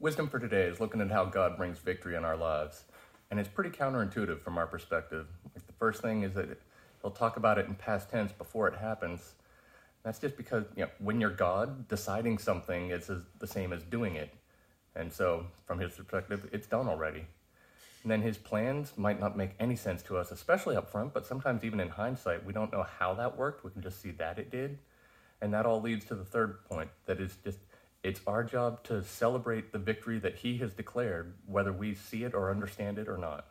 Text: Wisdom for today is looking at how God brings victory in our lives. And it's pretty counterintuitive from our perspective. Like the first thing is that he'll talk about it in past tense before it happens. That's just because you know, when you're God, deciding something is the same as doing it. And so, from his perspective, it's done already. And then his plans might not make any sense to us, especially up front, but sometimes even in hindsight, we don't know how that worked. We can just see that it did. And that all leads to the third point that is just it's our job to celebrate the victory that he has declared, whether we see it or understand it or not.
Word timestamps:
Wisdom 0.00 0.28
for 0.28 0.38
today 0.38 0.62
is 0.62 0.78
looking 0.78 1.00
at 1.00 1.10
how 1.10 1.24
God 1.24 1.56
brings 1.56 1.80
victory 1.80 2.14
in 2.14 2.24
our 2.24 2.36
lives. 2.36 2.84
And 3.32 3.40
it's 3.40 3.48
pretty 3.48 3.70
counterintuitive 3.70 4.40
from 4.42 4.56
our 4.56 4.66
perspective. 4.68 5.26
Like 5.56 5.66
the 5.66 5.72
first 5.72 6.02
thing 6.02 6.22
is 6.22 6.34
that 6.34 6.56
he'll 7.02 7.10
talk 7.10 7.36
about 7.36 7.58
it 7.58 7.66
in 7.66 7.74
past 7.74 8.08
tense 8.08 8.30
before 8.30 8.68
it 8.68 8.76
happens. 8.76 9.34
That's 10.04 10.20
just 10.20 10.36
because 10.36 10.66
you 10.76 10.84
know, 10.84 10.90
when 11.00 11.20
you're 11.20 11.30
God, 11.30 11.88
deciding 11.88 12.38
something 12.38 12.92
is 12.92 13.10
the 13.40 13.46
same 13.48 13.72
as 13.72 13.82
doing 13.82 14.14
it. 14.14 14.32
And 14.94 15.12
so, 15.12 15.46
from 15.66 15.80
his 15.80 15.94
perspective, 15.94 16.48
it's 16.52 16.68
done 16.68 16.86
already. 16.86 17.26
And 18.04 18.12
then 18.12 18.22
his 18.22 18.38
plans 18.38 18.92
might 18.96 19.18
not 19.18 19.36
make 19.36 19.50
any 19.58 19.74
sense 19.74 20.02
to 20.04 20.16
us, 20.16 20.30
especially 20.30 20.76
up 20.76 20.92
front, 20.92 21.12
but 21.12 21.26
sometimes 21.26 21.64
even 21.64 21.80
in 21.80 21.88
hindsight, 21.88 22.46
we 22.46 22.52
don't 22.52 22.70
know 22.72 22.86
how 23.00 23.14
that 23.14 23.36
worked. 23.36 23.64
We 23.64 23.72
can 23.72 23.82
just 23.82 24.00
see 24.00 24.12
that 24.12 24.38
it 24.38 24.52
did. 24.52 24.78
And 25.40 25.52
that 25.54 25.66
all 25.66 25.80
leads 25.80 26.04
to 26.06 26.14
the 26.14 26.24
third 26.24 26.64
point 26.66 26.90
that 27.06 27.20
is 27.20 27.36
just 27.44 27.58
it's 28.02 28.20
our 28.26 28.44
job 28.44 28.84
to 28.84 29.02
celebrate 29.02 29.72
the 29.72 29.78
victory 29.78 30.18
that 30.20 30.36
he 30.36 30.58
has 30.58 30.72
declared, 30.72 31.34
whether 31.46 31.72
we 31.72 31.94
see 31.94 32.24
it 32.24 32.34
or 32.34 32.50
understand 32.50 32.98
it 32.98 33.08
or 33.08 33.18
not. 33.18 33.46